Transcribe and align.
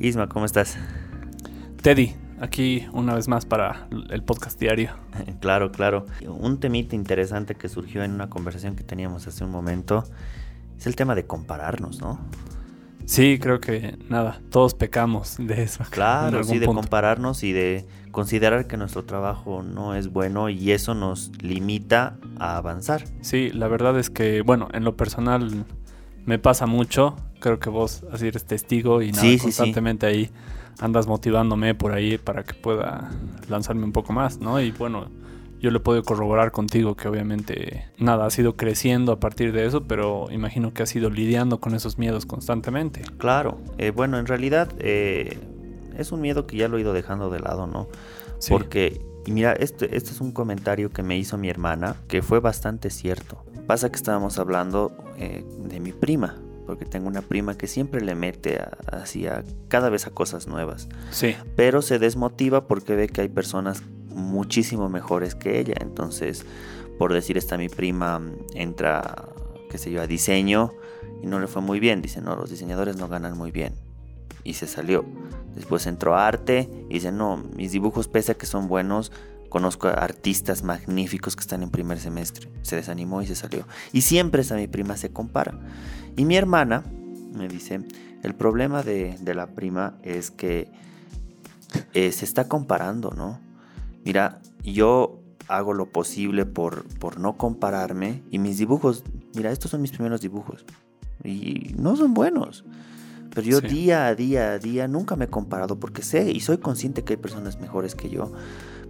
Isma, 0.00 0.30
¿cómo 0.30 0.46
estás? 0.46 0.78
Teddy, 1.82 2.14
aquí 2.40 2.86
una 2.94 3.14
vez 3.14 3.28
más 3.28 3.44
para 3.44 3.86
el 4.08 4.22
podcast 4.22 4.58
diario. 4.58 4.92
claro, 5.40 5.72
claro. 5.72 6.06
Un 6.26 6.58
temita 6.58 6.96
interesante 6.96 7.54
que 7.54 7.68
surgió 7.68 8.02
en 8.02 8.12
una 8.12 8.30
conversación 8.30 8.76
que 8.76 8.82
teníamos 8.82 9.26
hace 9.26 9.44
un 9.44 9.50
momento 9.50 10.04
es 10.78 10.86
el 10.86 10.96
tema 10.96 11.14
de 11.14 11.26
compararnos, 11.26 12.00
¿no? 12.00 12.18
Sí, 13.04 13.38
creo 13.38 13.60
que 13.60 13.98
nada, 14.08 14.40
todos 14.50 14.72
pecamos 14.72 15.36
de 15.38 15.64
eso. 15.64 15.84
Claro, 15.90 16.44
sí, 16.44 16.58
de 16.58 16.66
compararnos 16.66 17.42
y 17.42 17.52
de 17.52 17.86
considerar 18.10 18.66
que 18.66 18.78
nuestro 18.78 19.04
trabajo 19.04 19.62
no 19.62 19.94
es 19.94 20.10
bueno 20.10 20.48
y 20.48 20.72
eso 20.72 20.94
nos 20.94 21.30
limita 21.42 22.16
a 22.38 22.56
avanzar. 22.56 23.04
Sí, 23.20 23.50
la 23.52 23.68
verdad 23.68 23.98
es 23.98 24.08
que, 24.08 24.40
bueno, 24.40 24.68
en 24.72 24.84
lo 24.84 24.96
personal 24.96 25.66
me 26.24 26.38
pasa 26.38 26.66
mucho. 26.66 27.16
Creo 27.40 27.58
que 27.58 27.70
vos 27.70 28.04
así 28.12 28.26
eres 28.26 28.44
testigo 28.44 29.02
y 29.02 29.12
nada, 29.12 29.38
constantemente 29.40 30.06
ahí 30.06 30.30
andas 30.80 31.06
motivándome 31.06 31.74
por 31.74 31.92
ahí 31.92 32.18
para 32.18 32.42
que 32.44 32.54
pueda 32.54 33.10
lanzarme 33.48 33.84
un 33.84 33.92
poco 33.92 34.12
más, 34.12 34.38
¿no? 34.38 34.60
Y 34.60 34.72
bueno, 34.72 35.08
yo 35.60 35.70
le 35.70 35.80
puedo 35.80 36.02
corroborar 36.02 36.52
contigo 36.52 36.96
que 36.96 37.06
obviamente 37.06 37.86
nada, 37.98 38.26
ha 38.26 38.30
sido 38.30 38.56
creciendo 38.56 39.12
a 39.12 39.20
partir 39.20 39.52
de 39.52 39.66
eso, 39.66 39.84
pero 39.84 40.28
imagino 40.30 40.72
que 40.72 40.82
ha 40.82 40.86
sido 40.86 41.10
lidiando 41.10 41.60
con 41.60 41.74
esos 41.74 41.98
miedos 41.98 42.24
constantemente. 42.24 43.02
Claro, 43.18 43.58
eh, 43.76 43.90
bueno, 43.90 44.18
en 44.18 44.26
realidad 44.26 44.72
eh, 44.78 45.38
es 45.98 46.12
un 46.12 46.22
miedo 46.22 46.46
que 46.46 46.56
ya 46.56 46.68
lo 46.68 46.78
he 46.78 46.80
ido 46.80 46.92
dejando 46.94 47.30
de 47.30 47.40
lado, 47.40 47.66
¿no? 47.66 47.88
Porque, 48.48 49.02
y 49.26 49.32
mira, 49.32 49.52
este, 49.52 49.96
este 49.96 50.10
es 50.10 50.20
un 50.20 50.32
comentario 50.32 50.90
que 50.90 51.02
me 51.02 51.18
hizo 51.18 51.36
mi 51.36 51.48
hermana, 51.48 51.96
que 52.08 52.22
fue 52.22 52.40
bastante 52.40 52.90
cierto. 52.90 53.44
Pasa 53.66 53.90
que 53.90 53.96
estábamos 53.96 54.38
hablando 54.38 54.92
eh, 55.18 55.44
de 55.58 55.80
mi 55.80 55.92
prima, 55.92 56.40
porque 56.66 56.84
tengo 56.84 57.08
una 57.08 57.22
prima 57.22 57.56
que 57.56 57.66
siempre 57.66 58.00
le 58.00 58.14
mete 58.14 58.60
hacia 58.90 59.44
cada 59.68 59.90
vez 59.90 60.06
a 60.06 60.10
cosas 60.10 60.46
nuevas. 60.46 60.88
Sí. 61.10 61.36
Pero 61.56 61.82
se 61.82 61.98
desmotiva 61.98 62.66
porque 62.66 62.96
ve 62.96 63.08
que 63.08 63.20
hay 63.20 63.28
personas 63.28 63.82
muchísimo 64.08 64.88
mejores 64.88 65.34
que 65.34 65.58
ella. 65.60 65.74
Entonces, 65.80 66.44
por 66.98 67.12
decir, 67.12 67.36
esta 67.36 67.58
mi 67.58 67.68
prima 67.68 68.20
entra, 68.54 69.28
qué 69.70 69.78
sé 69.78 69.90
yo, 69.90 70.00
a 70.00 70.06
diseño 70.06 70.72
y 71.22 71.26
no 71.26 71.38
le 71.40 71.46
fue 71.46 71.62
muy 71.62 71.80
bien. 71.80 72.02
Dice, 72.02 72.20
no, 72.20 72.36
los 72.36 72.50
diseñadores 72.50 72.96
no 72.96 73.08
ganan 73.08 73.36
muy 73.36 73.50
bien. 73.50 73.74
Y 74.44 74.54
se 74.54 74.66
salió. 74.66 75.04
Después 75.54 75.86
entró 75.86 76.16
arte 76.16 76.68
y 76.88 76.94
dice, 76.94 77.12
no, 77.12 77.36
mis 77.56 77.72
dibujos, 77.72 78.08
pese 78.08 78.32
a 78.32 78.34
que 78.36 78.46
son 78.46 78.68
buenos, 78.68 79.12
conozco 79.48 79.88
a 79.88 79.92
artistas 79.92 80.62
magníficos 80.62 81.36
que 81.36 81.40
están 81.40 81.62
en 81.62 81.70
primer 81.70 81.98
semestre. 81.98 82.48
Se 82.62 82.76
desanimó 82.76 83.20
y 83.20 83.26
se 83.26 83.34
salió. 83.34 83.66
Y 83.92 84.02
siempre 84.02 84.42
esa 84.42 84.56
mi 84.56 84.68
prima 84.68 84.96
se 84.96 85.12
compara. 85.12 85.58
Y 86.16 86.24
mi 86.24 86.36
hermana 86.36 86.84
me 87.34 87.48
dice, 87.48 87.80
el 88.22 88.34
problema 88.34 88.82
de, 88.82 89.18
la 89.34 89.48
prima 89.48 89.98
es 90.02 90.30
que 90.30 90.70
eh, 91.94 92.12
se 92.12 92.24
está 92.24 92.48
comparando, 92.48 93.10
¿no? 93.10 93.40
Mira, 94.04 94.40
yo 94.62 95.20
hago 95.48 95.74
lo 95.74 95.86
posible 95.86 96.46
por, 96.46 96.84
por 96.98 97.18
no 97.18 97.36
compararme 97.36 98.22
y 98.30 98.38
mis 98.38 98.58
dibujos, 98.58 99.04
mira, 99.34 99.50
estos 99.50 99.72
son 99.72 99.82
mis 99.82 99.90
primeros 99.90 100.20
dibujos 100.20 100.64
y 101.24 101.74
no 101.76 101.96
son 101.96 102.14
buenos. 102.14 102.64
Pero 103.34 103.46
yo 103.46 103.60
día 103.60 104.06
a 104.06 104.14
día 104.14 104.52
a 104.52 104.58
día 104.58 104.88
nunca 104.88 105.16
me 105.16 105.26
he 105.26 105.28
comparado 105.28 105.78
porque 105.78 106.02
sé 106.02 106.30
y 106.30 106.40
soy 106.40 106.58
consciente 106.58 107.04
que 107.04 107.14
hay 107.14 107.16
personas 107.16 107.60
mejores 107.60 107.94
que 107.94 108.10
yo. 108.10 108.32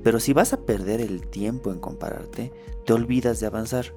Pero 0.02 0.19
si 0.19 0.33
vas 0.33 0.52
a 0.52 0.60
perder 0.64 1.00
el 1.00 1.27
tiempo 1.27 1.72
en 1.72 1.78
compararte, 1.78 2.52
te 2.86 2.92
olvidas 2.92 3.41
de 3.41 3.46
avanzar. 3.46 3.92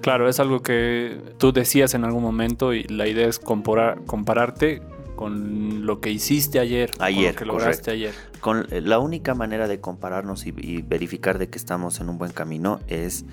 Claro, 0.00 0.28
es 0.28 0.40
algo 0.40 0.60
que 0.60 1.20
tú 1.38 1.52
decías 1.52 1.94
en 1.94 2.04
algún 2.04 2.22
momento 2.22 2.74
y 2.74 2.84
la 2.84 3.06
idea 3.06 3.28
es 3.28 3.38
comparar, 3.38 4.04
compararte 4.04 4.82
con 5.16 5.86
lo 5.86 6.00
que 6.00 6.10
hiciste 6.10 6.60
ayer, 6.60 6.90
ayer, 7.00 7.34
con 7.34 7.48
lo 7.48 7.54
que 7.54 7.58
lograste 7.58 7.90
ayer. 7.90 8.14
Con 8.40 8.66
eh, 8.70 8.80
la 8.80 8.98
única 8.98 9.34
manera 9.34 9.66
de 9.66 9.80
compararnos 9.80 10.46
y, 10.46 10.52
verificar 10.82 11.38
de 11.38 11.48
que 11.48 11.58
estamos 11.58 12.00
en 12.00 12.08
un 12.08 12.18
buen 12.18 12.32
camino 12.32 12.80
es 12.86 13.24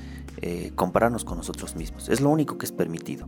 eh, 0.42 0.72
compararnos 0.76 1.26
con 1.26 1.38
nosotros 1.38 1.76
mismos. 1.76 2.10
Es 2.10 2.22
lo 2.22 2.30
único 2.30 2.58
que 2.58 2.66
es 2.66 2.72
permitido, 2.72 3.28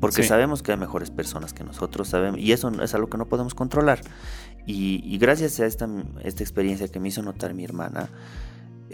porque 0.00 0.22
sabemos 0.22 0.62
que 0.62 0.72
hay 0.72 0.78
mejores 0.78 1.10
personas 1.10 1.52
que 1.52 1.64
nosotros, 1.64 2.08
sabemos 2.08 2.40
y 2.40 2.52
eso 2.52 2.70
es 2.80 2.94
algo 2.94 3.08
que 3.08 3.18
no 3.18 3.26
podemos 3.26 3.54
controlar. 3.54 4.00
Y, 4.66 5.16
gracias 5.18 5.60
a 5.60 5.66
esta, 5.66 5.88
esta 6.24 6.42
experiencia 6.42 6.88
que 6.88 6.98
me 6.98 7.08
hizo 7.08 7.22
notar 7.22 7.54
mi 7.54 7.64
hermana, 7.64 8.08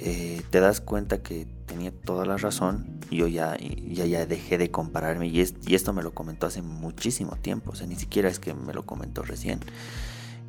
eh, 0.04 0.42
te 0.50 0.60
das 0.60 0.80
cuenta 0.80 1.22
que 1.22 1.46
tenía 1.66 1.92
toda 1.92 2.26
la 2.26 2.36
razón 2.36 3.00
yo 3.16 3.28
ya, 3.28 3.56
ya, 3.58 4.06
ya 4.06 4.26
dejé 4.26 4.58
de 4.58 4.70
compararme 4.70 5.28
y, 5.28 5.40
y, 5.66 5.74
esto 5.74 5.92
me 5.92 6.02
lo 6.02 6.12
comentó 6.12 6.46
hace 6.46 6.62
muchísimo 6.62 7.36
tiempo, 7.36 7.72
o 7.72 7.74
sea, 7.74 7.86
ni 7.86 7.96
siquiera 7.96 8.28
es 8.28 8.38
que 8.38 8.54
me 8.54 8.72
lo 8.72 8.84
comentó 8.84 9.22
recién. 9.22 9.60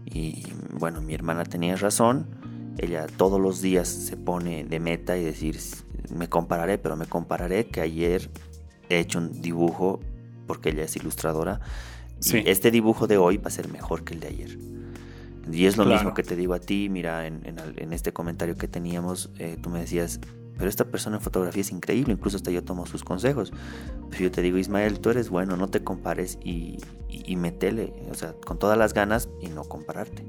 Y 0.06 0.44
bueno, 0.72 1.02
mi 1.02 1.14
hermana 1.14 1.44
tenía 1.44 1.76
razón, 1.76 2.28
ella 2.78 3.06
todos 3.18 3.40
los 3.40 3.62
días 3.62 3.88
se 3.88 4.18
pone 4.18 4.64
de 4.64 4.80
meta 4.80 5.18
y 5.18 5.24
decir, 5.24 5.60
me 6.14 6.30
compararé, 6.30 6.78
pero 6.78 6.96
me 6.96 7.06
compararé 7.06 7.68
que 7.68 7.82
ayer 7.82 8.30
he 8.90 9.00
hecho 9.00 9.20
un 9.20 9.42
dibujo, 9.42 10.00
porque 10.48 10.70
ella 10.70 10.84
es 10.84 10.96
ilustradora, 10.96 11.60
y 12.22 12.50
este 12.50 12.72
dibujo 12.72 13.08
de 13.08 13.18
hoy 13.18 13.38
va 13.38 13.48
a 13.48 13.52
ser 13.52 13.70
mejor 13.70 14.04
que 14.04 14.14
el 14.14 14.20
de 14.20 14.28
ayer. 14.28 14.58
Y 15.52 15.66
es 15.66 15.78
lo 15.78 15.86
mismo 15.86 16.14
que 16.14 16.24
te 16.24 16.36
digo 16.36 16.54
a 16.54 16.60
ti, 16.60 16.90
mira, 16.90 17.28
en, 17.28 17.94
este 17.94 18.14
comentario 18.14 18.56
que 18.56 18.68
teníamos, 18.68 19.30
eh, 19.40 19.58
tú 19.62 19.70
me 19.70 19.80
decías, 19.80 20.20
pero 20.58 20.70
esta 20.70 20.86
persona 20.86 21.18
en 21.18 21.22
fotografía 21.22 21.62
es 21.62 21.72
increíble, 21.72 22.14
incluso 22.14 22.38
hasta 22.38 22.52
yo 22.52 22.64
tomo 22.64 22.86
sus 22.86 23.04
consejos. 23.04 23.52
Pero 24.10 24.24
yo 24.24 24.32
te 24.32 24.42
digo, 24.42 24.58
Ismael, 24.58 25.00
tú 25.00 25.10
eres 25.10 25.30
bueno, 25.30 25.58
no 25.58 25.68
te 25.68 25.84
compares 25.84 26.38
y, 26.44 26.78
y, 27.10 27.36
metele, 27.36 27.94
o 28.10 28.14
sea, 28.14 28.34
con 28.34 28.58
todas 28.58 28.78
las 28.78 28.94
ganas 28.94 29.30
y 29.42 29.48
no 29.48 29.64
compararte. 29.64 30.24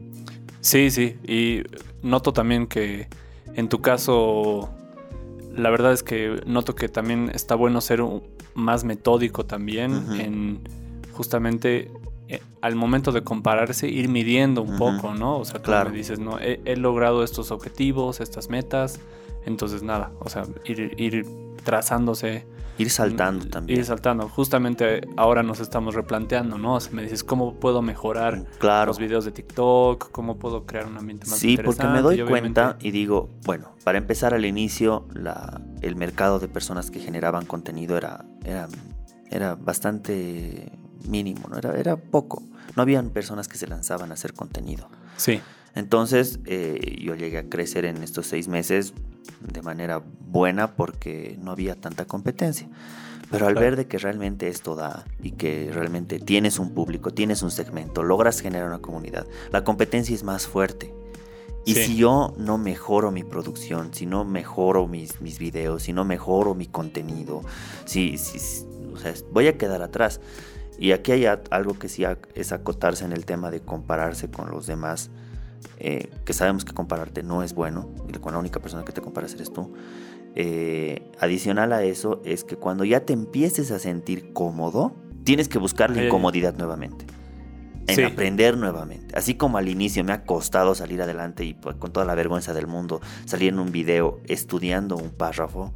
Sí, 0.60 0.90
sí, 0.90 1.18
y 1.22 1.62
noto 2.02 2.32
también 2.32 2.66
que 2.66 3.08
en 3.54 3.68
tu 3.68 3.80
caso, 3.80 4.70
la 5.54 5.70
verdad 5.70 5.92
es 5.92 6.02
que 6.02 6.40
noto 6.46 6.74
que 6.74 6.88
también 6.88 7.30
está 7.34 7.54
bueno 7.54 7.80
ser 7.80 8.00
más 8.54 8.84
metódico 8.84 9.44
también 9.44 9.92
en 10.18 10.60
justamente 11.12 11.90
eh, 12.28 12.40
al 12.62 12.74
momento 12.74 13.12
de 13.12 13.22
compararse, 13.22 13.88
ir 13.88 14.08
midiendo 14.08 14.62
un 14.62 14.78
poco, 14.78 15.14
¿no? 15.14 15.38
O 15.38 15.44
sea, 15.44 15.60
claro. 15.60 15.90
me 15.90 15.96
dices, 15.98 16.18
no, 16.18 16.38
he, 16.38 16.76
logrado 16.76 17.22
estos 17.22 17.50
objetivos, 17.50 18.20
estas 18.20 18.48
metas, 18.48 18.98
entonces 19.44 19.82
nada, 19.82 20.10
o 20.20 20.30
sea, 20.30 20.44
ir, 20.64 20.94
ir 20.96 21.26
trazándose. 21.64 22.46
Ir 22.78 22.90
saltando 22.90 23.46
también. 23.46 23.78
Ir 23.78 23.84
saltando. 23.84 24.28
Justamente 24.28 25.02
ahora 25.16 25.42
nos 25.42 25.60
estamos 25.60 25.94
replanteando, 25.94 26.56
¿no? 26.56 26.76
O 26.76 26.80
sea, 26.80 26.92
me 26.92 27.02
dices, 27.02 27.22
¿cómo 27.22 27.54
puedo 27.54 27.82
mejorar 27.82 28.46
los 28.86 28.98
videos 28.98 29.26
de 29.26 29.30
TikTok? 29.30 30.10
¿Cómo 30.10 30.38
puedo 30.38 30.64
crear 30.64 30.86
un 30.86 30.96
ambiente 30.96 31.26
más 31.26 31.38
Sí, 31.38 31.58
porque 31.62 31.86
me 31.86 32.00
doy 32.00 32.22
cuenta 32.22 32.78
y 32.80 32.90
digo, 32.90 33.28
bueno, 33.44 33.74
para 33.84 33.98
empezar 33.98 34.34
al 34.34 34.44
inicio, 34.44 35.06
la, 35.12 35.60
el 35.82 35.94
mercado 35.94 36.38
de 36.38 36.48
personas 36.48 36.90
que 36.90 36.98
generaban 37.00 37.44
contenido 37.44 37.96
era, 37.96 38.24
era, 38.44 38.66
era 39.30 39.54
bastante 39.54 40.72
mínimo, 41.08 41.48
¿no? 41.48 41.58
Era, 41.58 41.78
era 41.78 41.96
poco. 41.96 42.42
No 42.76 42.82
habían 42.82 43.10
personas 43.10 43.48
que 43.48 43.58
se 43.58 43.66
lanzaban 43.66 44.10
a 44.10 44.14
hacer 44.14 44.34
contenido. 44.34 44.88
Sí. 45.16 45.40
Entonces 45.74 46.38
eh, 46.46 46.98
yo 47.02 47.14
llegué 47.14 47.38
a 47.38 47.48
crecer 47.48 47.84
en 47.84 48.02
estos 48.02 48.26
seis 48.26 48.48
meses 48.48 48.94
de 49.40 49.62
manera 49.62 50.02
buena 50.26 50.74
porque 50.76 51.38
no 51.42 51.50
había 51.50 51.74
tanta 51.74 52.04
competencia. 52.04 52.68
Pero 53.30 53.48
al 53.48 53.54
ver 53.54 53.74
de 53.74 53.86
que 53.86 53.98
realmente 53.98 54.48
esto 54.48 54.76
da 54.76 55.04
y 55.20 55.32
que 55.32 55.70
realmente 55.72 56.20
tienes 56.20 56.58
un 56.58 56.72
público, 56.72 57.10
tienes 57.10 57.42
un 57.42 57.50
segmento, 57.50 58.02
logras 58.02 58.40
generar 58.40 58.68
una 58.68 58.78
comunidad, 58.78 59.26
la 59.50 59.64
competencia 59.64 60.14
es 60.14 60.22
más 60.22 60.46
fuerte. 60.46 60.94
Y 61.66 61.74
si 61.74 61.96
yo 61.96 62.34
no 62.36 62.58
mejoro 62.58 63.10
mi 63.10 63.24
producción, 63.24 63.94
si 63.94 64.04
no 64.04 64.24
mejoro 64.24 64.86
mis, 64.86 65.22
mis 65.22 65.38
videos, 65.38 65.84
si 65.84 65.94
no 65.94 66.04
mejoro 66.04 66.54
mi 66.54 66.66
contenido, 66.66 67.40
si, 67.86 68.18
si, 68.18 68.66
o 68.92 68.98
sea, 68.98 69.14
voy 69.32 69.46
a 69.46 69.56
quedar 69.56 69.82
atrás. 69.82 70.20
Y 70.78 70.92
aquí 70.92 71.12
hay 71.12 71.26
algo 71.26 71.78
que 71.78 71.88
sí 71.88 72.04
es 72.34 72.52
acotarse 72.52 73.04
en 73.04 73.12
el 73.12 73.24
tema 73.24 73.50
de 73.50 73.60
compararse 73.60 74.30
con 74.30 74.50
los 74.50 74.66
demás, 74.66 75.10
eh, 75.78 76.10
que 76.24 76.32
sabemos 76.32 76.64
que 76.64 76.72
compararte 76.72 77.22
no 77.22 77.42
es 77.42 77.54
bueno, 77.54 77.88
y 78.08 78.12
con 78.18 78.32
la 78.32 78.38
única 78.38 78.60
persona 78.60 78.84
que 78.84 78.92
te 78.92 79.00
comparas 79.00 79.34
eres 79.34 79.52
tú. 79.52 79.72
Eh, 80.36 81.10
adicional 81.20 81.72
a 81.72 81.84
eso 81.84 82.20
es 82.24 82.42
que 82.42 82.56
cuando 82.56 82.84
ya 82.84 83.00
te 83.00 83.12
empieces 83.12 83.70
a 83.70 83.78
sentir 83.78 84.32
cómodo, 84.32 84.92
tienes 85.22 85.48
que 85.48 85.58
buscar 85.58 85.90
la 85.90 86.04
incomodidad 86.04 86.54
nuevamente. 86.56 87.06
En 87.86 88.04
aprender 88.04 88.56
nuevamente. 88.56 89.14
Así 89.16 89.34
como 89.34 89.58
al 89.58 89.68
inicio 89.68 90.02
me 90.04 90.12
ha 90.12 90.24
costado 90.24 90.74
salir 90.74 91.02
adelante 91.02 91.44
y 91.44 91.52
pues, 91.52 91.76
con 91.76 91.92
toda 91.92 92.06
la 92.06 92.14
vergüenza 92.14 92.54
del 92.54 92.66
mundo 92.66 93.00
salir 93.26 93.52
en 93.52 93.58
un 93.58 93.72
video 93.72 94.20
estudiando 94.26 94.96
un 94.96 95.10
párrafo, 95.10 95.74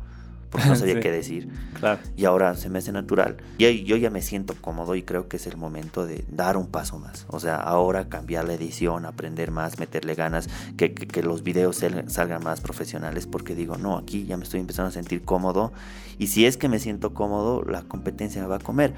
porque 0.50 0.68
no 0.68 0.76
sabía 0.76 1.00
qué 1.00 1.10
decir. 1.10 1.48
Claro. 1.78 2.00
Y 2.16 2.24
ahora 2.24 2.54
se 2.56 2.68
me 2.68 2.78
hace 2.78 2.92
natural. 2.92 3.36
Y 3.58 3.84
yo 3.84 3.96
ya 3.96 4.10
me 4.10 4.22
siento 4.22 4.54
cómodo 4.60 4.94
y 4.94 5.02
creo 5.02 5.28
que 5.28 5.36
es 5.36 5.46
el 5.46 5.56
momento 5.56 6.06
de 6.06 6.24
dar 6.28 6.56
un 6.56 6.66
paso 6.66 6.98
más. 6.98 7.26
O 7.28 7.40
sea, 7.40 7.56
ahora 7.56 8.08
cambiar 8.08 8.46
la 8.46 8.54
edición, 8.54 9.06
aprender 9.06 9.50
más, 9.50 9.78
meterle 9.78 10.14
ganas, 10.14 10.48
que, 10.76 10.94
que, 10.94 11.22
los 11.22 11.42
videos 11.42 11.82
salgan 12.06 12.42
más 12.42 12.60
profesionales, 12.60 13.26
porque 13.26 13.54
digo, 13.54 13.76
no, 13.76 13.96
aquí 13.96 14.24
ya 14.24 14.36
me 14.36 14.44
estoy 14.44 14.60
empezando 14.60 14.88
a 14.88 14.92
sentir 14.92 15.22
cómodo. 15.22 15.72
Y 16.18 16.28
si 16.28 16.46
es 16.46 16.56
que 16.56 16.68
me 16.68 16.78
siento 16.78 17.14
cómodo, 17.14 17.62
la 17.64 17.82
competencia 17.82 18.42
me 18.42 18.48
va 18.48 18.56
a 18.56 18.60
comer. 18.60 18.94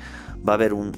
Va 0.47 0.53
a 0.53 0.55
haber 0.55 0.73
un, 0.73 0.93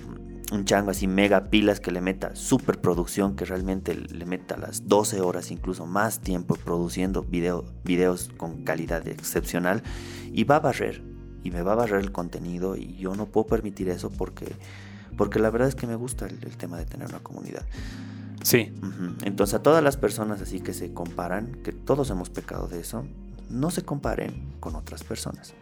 un 0.53 0.65
chango 0.67 0.91
así 0.91 1.07
mega 1.07 1.49
pilas 1.49 1.81
que 1.81 1.91
le 1.91 2.01
meta 2.01 2.37
super 2.37 2.81
producción, 2.81 3.37
que 3.37 3.45
realmente 3.45 3.95
le 3.95 4.27
meta 4.27 4.57
las 4.57 4.87
12 4.87 5.21
horas, 5.21 5.51
incluso 5.51 5.87
más 5.87 6.21
tiempo 6.21 6.57
produciendo 6.57 7.23
video, 7.23 7.65
videos 7.85 8.31
con 8.37 8.63
calidad 8.63 9.07
excepcional 9.09 9.83
y 10.31 10.45
va 10.45 10.57
a 10.57 10.61
barrer, 10.61 11.03
y 11.43 11.51
me 11.51 11.63
va 11.63 11.73
a 11.73 11.77
barrer 11.77 12.01
el 12.01 12.13
contenido 12.13 12.77
y 12.77 12.97
yo 12.97 13.15
no 13.15 13.27
puedo 13.27 13.47
permitir 13.47 13.89
eso 13.89 14.11
porque, 14.11 14.55
porque 15.17 15.39
la 15.39 15.51
verdad 15.51 15.69
es 15.69 15.75
que 15.75 15.87
me 15.87 15.97
gusta 15.97 16.27
el, 16.27 16.39
tema 16.57 16.77
de 16.77 16.85
tener 16.85 17.09
una 17.09 17.21
comunidad. 17.21 17.65
Sí. 18.43 18.75
Entonces 19.23 19.55
a 19.55 19.63
todas 19.63 19.83
las 19.83 19.97
personas 19.97 20.43
así 20.43 20.61
que 20.61 20.75
se 20.75 20.93
comparan, 20.93 21.63
que 21.63 21.73
todos 21.73 22.11
hemos 22.11 22.29
pecado 22.29 22.69
de 22.69 22.81
eso, 22.81 23.07
no 23.49 23.71
se 23.71 23.83
comparen 23.83 24.53
con 24.61 24.75
otras 24.75 25.03
personas. 25.03 25.55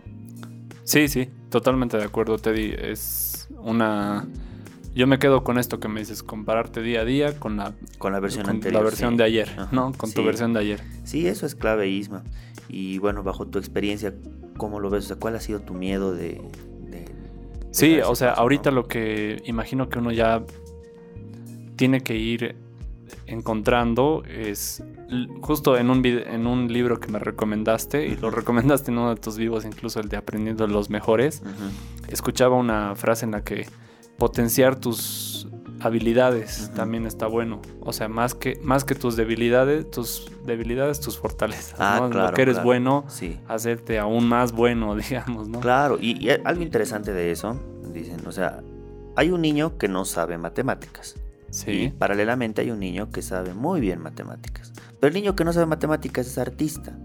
Sí, 0.83 1.07
sí, 1.07 1.29
totalmente 1.51 1.97
de 1.97 2.05
acuerdo, 2.05 2.39
Teddy. 2.39 2.75
Es 2.77 3.49
una 3.63 4.27
yo 4.95 5.07
me 5.07 5.19
quedo 5.19 5.45
con 5.45 5.59
esto 5.59 5.79
que 5.81 5.89
me 5.89 6.01
dices, 6.01 6.23
compararte 6.23 6.83
día 6.83 7.03
a 7.03 7.05
día 7.05 7.39
con 7.39 7.57
la, 7.57 7.75
con 7.99 8.13
la 8.13 8.21
versión 8.21 8.61
La 8.71 8.81
versión 8.81 9.17
de 9.17 9.25
ayer, 9.25 9.49
¿no? 9.73 9.93
Con 9.93 10.13
tu 10.13 10.25
versión 10.25 10.53
de 10.53 10.61
ayer. 10.61 10.81
Sí, 11.05 11.27
eso 11.27 11.47
es 11.47 11.55
clave, 11.55 11.89
Isma. 11.89 12.25
Y 12.69 12.99
bueno, 12.99 13.23
bajo 13.23 13.47
tu 13.47 13.59
experiencia, 13.59 14.15
¿cómo 14.57 14.81
lo 14.81 14.91
ves? 14.91 15.05
O 15.05 15.09
sea, 15.09 15.17
¿cuál 15.17 15.37
ha 15.37 15.41
sido 15.41 15.61
tu 15.61 15.75
miedo 15.75 16.13
de... 16.13 16.41
sí, 17.71 17.99
o 18.01 18.15
sea, 18.15 18.33
ahorita 18.33 18.71
lo 18.71 18.87
que 18.87 19.43
imagino 19.47 19.89
que 19.89 19.99
uno 19.99 20.13
ya 20.13 20.45
tiene 21.77 22.01
que 22.01 22.17
ir 22.17 22.57
encontrando 23.27 24.23
es 24.29 24.83
justo 25.41 25.77
en 25.77 25.91
un, 25.91 26.05
en 26.05 26.47
un 26.47 26.73
libro 26.73 27.01
que 27.01 27.09
me 27.09 27.19
recomendaste 27.19 28.07
y 28.07 28.17
lo 28.17 28.31
recomendaste 28.31 28.91
en 28.91 28.99
uno 28.99 29.15
de 29.15 29.21
tus 29.21 29.37
vivos, 29.37 29.65
incluso 29.65 30.01
el 30.01 30.09
de 30.09 30.17
Aprendiendo 30.17 30.67
los 30.67 30.91
Mejores, 30.91 31.43
escuchaba 32.09 32.57
una 32.57 32.95
frase 32.97 33.25
en 33.25 33.33
la 33.33 33.43
que 33.43 33.67
potenciar 34.21 34.77
tus 34.77 35.49
habilidades 35.81 36.71
también 36.77 37.07
está 37.07 37.27
bueno. 37.27 37.63
O 37.81 37.93
sea, 37.95 38.07
más 38.09 38.35
que, 38.35 38.61
más 38.63 38.85
que 38.85 38.95
tus 38.95 39.17
debilidades, 39.17 39.91
tus 39.91 40.31
debilidades, 40.47 41.01
tus 41.01 41.19
fortalezas. 41.19 41.81
Ah, 41.81 42.09
Lo 42.13 42.33
que 42.35 42.43
eres 42.43 42.63
bueno, 42.63 43.07
hacerte 43.49 43.99
aún 43.99 44.29
más 44.29 44.53
bueno, 44.53 44.95
digamos, 45.09 45.49
¿no? 45.49 45.61
Claro, 45.61 45.99
y, 45.99 46.29
algo 46.45 46.63
interesante 46.63 47.13
de 47.15 47.33
eso, 47.33 47.59
dicen, 47.93 48.27
o 48.27 48.33
sea, 48.33 48.63
hay 49.17 49.31
un 49.31 49.41
niño 49.41 49.79
que 49.79 49.89
no 49.89 50.05
sabe 50.05 50.37
matemáticas. 50.37 51.17
Sí. 51.49 51.71
Y 51.71 51.89
paralelamente 51.89 52.61
hay 52.61 52.71
un 52.71 52.79
niño 52.79 53.11
que 53.11 53.23
sabe 53.23 53.55
muy 53.55 53.81
bien 53.81 54.01
matemáticas. 54.01 54.73
Pero 55.01 55.09
el 55.09 55.15
niño 55.15 55.35
que 55.35 55.45
no 55.45 55.53
sabe 55.53 55.67
matemáticas 55.67 56.27
es 56.27 56.37
artista. 56.37 56.97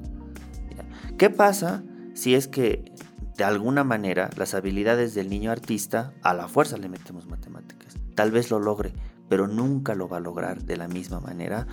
¿Qué 1.17 1.29
pasa 1.29 1.81
si 2.13 2.35
es 2.35 2.47
que 2.49 2.91
de 3.37 3.43
alguna 3.43 3.83
manera 3.83 4.29
las 4.37 4.53
habilidades 4.53 5.13
del 5.13 5.29
niño 5.29 5.51
artista 5.51 6.13
a 6.21 6.33
la 6.33 6.47
fuerza 6.47 6.77
le 6.77 6.89
metemos 6.89 7.27
matemáticas. 7.27 7.95
Tal 8.15 8.31
vez 8.31 8.49
lo 8.49 8.59
logre, 8.59 8.93
pero 9.27 9.47
nunca 9.47 9.95
lo 9.95 10.07
va 10.07 10.17
a 10.17 10.21
lograr 10.21 10.63
de 10.63 10.77
la 10.77 10.87
misma 10.87 11.19
manera 11.19 11.67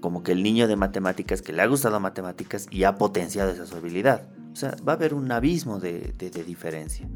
como 0.00 0.22
que 0.22 0.32
el 0.32 0.42
niño 0.42 0.68
de 0.68 0.76
matemáticas 0.76 1.42
que 1.42 1.52
le 1.52 1.62
ha 1.62 1.66
gustado 1.66 1.98
matemáticas 2.00 2.68
y 2.70 2.84
ha 2.84 2.96
potenciado 2.96 3.50
esa 3.50 3.66
su 3.66 3.76
habilidad. 3.76 4.28
O 4.52 4.56
sea, 4.56 4.76
va 4.86 4.92
a 4.92 4.96
haber 4.96 5.14
un 5.14 5.30
abismo 5.30 5.78
de, 5.78 6.14
diferencia. 6.46 7.08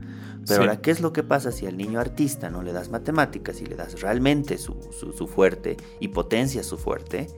Pero 0.46 0.62
ahora, 0.62 0.80
¿qué 0.80 0.90
es 0.90 1.00
lo 1.00 1.12
que 1.12 1.22
pasa 1.22 1.52
si 1.52 1.66
al 1.66 1.76
niño 1.76 1.98
artista 1.98 2.50
no 2.50 2.62
le 2.62 2.72
das 2.72 2.90
matemáticas 2.90 3.60
y 3.60 3.66
le 3.66 3.76
das 3.76 4.00
realmente 4.00 4.58
su, 4.58 4.76
su 5.16 5.26
fuerte 5.26 5.76
y 6.00 6.08
potencia 6.08 6.62
su 6.62 6.76
fuerte? 6.76 7.28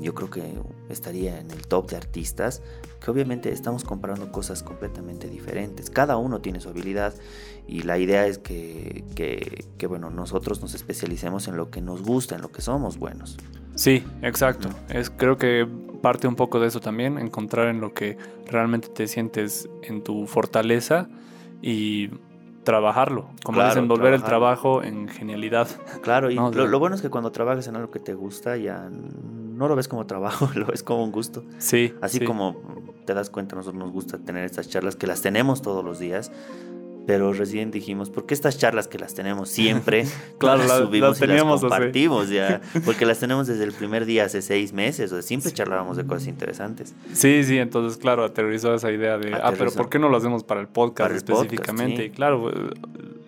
Yo 0.00 0.14
creo 0.14 0.30
que 0.30 0.42
estaría 0.88 1.38
en 1.38 1.50
el 1.50 1.66
top 1.66 1.90
de 1.90 1.96
artistas, 1.96 2.62
que 3.02 3.10
obviamente 3.10 3.52
estamos 3.52 3.84
comparando 3.84 4.32
cosas 4.32 4.62
completamente 4.62 5.28
diferentes. 5.28 5.90
Cada 5.90 6.16
uno 6.16 6.40
tiene 6.40 6.60
su 6.60 6.68
habilidad 6.68 7.14
y 7.66 7.82
la 7.82 7.98
idea 7.98 8.26
es 8.26 8.38
que, 8.38 9.04
que, 9.14 9.86
bueno, 9.86 10.10
nosotros 10.10 10.60
nos 10.60 10.74
especialicemos 10.74 11.48
en 11.48 11.56
lo 11.56 11.70
que 11.70 11.80
nos 11.80 12.02
gusta, 12.02 12.34
en 12.34 12.42
lo 12.42 12.50
que 12.50 12.62
somos 12.62 12.98
buenos. 12.98 13.36
Sí, 13.74 14.04
exacto. 14.22 14.68
Es, 14.88 15.10
creo 15.10 15.36
que 15.36 15.68
parte 16.02 16.26
un 16.26 16.36
poco 16.36 16.60
de 16.60 16.68
eso 16.68 16.80
también, 16.80 17.18
encontrar 17.18 17.68
en 17.68 17.80
lo 17.80 17.92
que 17.92 18.16
realmente 18.46 18.88
te 18.88 19.06
sientes 19.06 19.68
en 19.82 20.02
tu 20.02 20.26
fortaleza 20.26 21.08
y 21.62 22.10
trabajarlo, 22.64 23.28
como 23.42 23.64
dicen, 23.64 23.88
volver 23.88 24.14
el 24.14 24.22
trabajo 24.22 24.82
en 24.82 25.08
genialidad. 25.08 25.68
Claro, 26.02 26.30
y 26.30 26.34
lo, 26.36 26.50
lo, 26.50 26.78
bueno 26.78 26.94
es 26.94 27.02
que 27.02 27.10
cuando 27.10 27.32
trabajas 27.32 27.66
en 27.68 27.76
algo 27.76 27.90
que 27.90 28.00
te 28.00 28.14
gusta 28.14 28.56
ya 28.56 28.88
no 29.60 29.68
lo 29.68 29.76
ves 29.76 29.88
como 29.88 30.06
trabajo, 30.06 30.48
lo 30.54 30.66
ves 30.66 30.82
como 30.82 31.04
un 31.04 31.12
gusto. 31.12 31.44
Sí. 31.58 31.92
Así 32.00 32.18
como 32.20 32.56
te 33.04 33.14
das 33.14 33.28
cuenta, 33.30 33.54
nosotros 33.54 33.78
nos 33.78 33.92
gusta 33.92 34.18
tener 34.18 34.44
estas 34.44 34.68
charlas 34.68 34.96
que 34.96 35.06
las 35.06 35.20
tenemos 35.20 35.62
todos 35.62 35.84
los 35.84 36.00
días. 36.00 36.32
Pero 37.06 37.32
recién 37.32 37.70
dijimos, 37.70 38.08
¿por 38.08 38.24
qué 38.24 38.34
estas 38.34 38.56
charlas 38.56 38.86
que 38.86 38.98
las 38.98 39.14
tenemos 39.14 39.48
siempre? 39.48 40.06
claro, 40.38 40.62
las 40.62 40.78
subimos 40.78 41.20
y 41.20 41.26
las 41.26 41.42
compartimos 41.42 42.28
ya. 42.28 42.60
Porque 42.84 43.04
las 43.04 43.18
tenemos 43.18 43.48
desde 43.48 43.64
el 43.64 43.72
primer 43.72 44.06
día, 44.06 44.24
hace 44.24 44.42
seis 44.42 44.72
meses. 44.72 45.10
O 45.10 45.16
sea, 45.16 45.22
siempre 45.22 45.50
charlábamos 45.50 45.96
de 45.96 46.06
cosas 46.06 46.28
interesantes. 46.28 46.94
Sí, 47.12 47.42
sí, 47.42 47.58
entonces, 47.58 47.98
claro, 47.98 48.24
aterrizó 48.24 48.74
esa 48.74 48.92
idea 48.92 49.18
de, 49.18 49.34
ah, 49.34 49.52
pero 49.58 49.72
¿por 49.72 49.88
qué 49.88 49.98
no 49.98 50.08
lo 50.08 50.16
hacemos 50.16 50.44
para 50.44 50.60
el 50.60 50.68
podcast 50.68 51.14
específicamente? 51.14 52.04
Y 52.04 52.10
claro, 52.10 52.50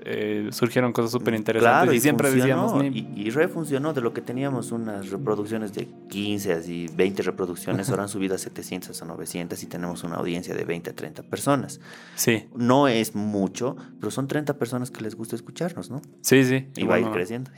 eh, 0.04 0.49
surgieron 0.50 0.93
cosas 0.93 1.12
súper 1.12 1.34
interesantes 1.34 1.94
y, 1.94 2.00
siempre 2.00 2.31
decíamos... 2.31 2.82
Y, 2.84 3.08
y 3.14 3.31
refuncionó 3.31 3.93
de 3.93 4.00
lo 4.00 4.12
que 4.12 4.20
teníamos 4.20 4.72
unas 4.72 5.10
reproducciones 5.10 5.72
de 5.75 5.88
15 6.08 6.52
así 6.52 6.88
20 6.94 7.22
reproducciones, 7.22 7.88
ahora 7.90 8.04
han 8.04 8.08
subido 8.08 8.34
a 8.34 8.38
700 8.38 9.00
o 9.00 9.04
900 9.04 9.62
y 9.62 9.66
tenemos 9.66 10.04
una 10.04 10.16
audiencia 10.16 10.54
de 10.54 10.64
20 10.64 10.90
a 10.90 10.93
30 10.94 11.22
personas. 11.25 11.81
Sí. 12.14 12.46
No 12.54 12.88
es 12.88 13.14
mucho, 13.14 13.76
pero 14.00 14.10
son 14.10 14.28
30 14.28 14.58
personas 14.58 14.90
que 14.90 15.02
les 15.02 15.14
gusta 15.14 15.37
escucharnos, 15.37 15.90
¿no? 15.90 16.02
Sí, 16.20 16.44
sí. 16.44 16.66
Y, 16.76 16.84
va 16.84 16.96
a 16.96 17.00
ir 17.00 17.10
creciendo. 17.10 17.50